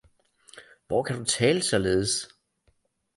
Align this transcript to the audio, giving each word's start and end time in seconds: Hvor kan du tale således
Hvor 0.87 1.03
kan 1.03 1.15
du 1.17 1.23
tale 1.25 1.61
således 1.63 2.29